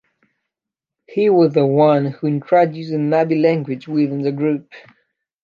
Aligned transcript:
He 1.05 1.29
was 1.29 1.53
the 1.53 1.63
one 1.67 2.07
who 2.07 2.25
introduced 2.25 2.89
the 2.89 2.97
Nabi 2.97 3.39
language 3.39 3.87
within 3.87 4.23
the 4.23 4.31
group. 4.31 4.73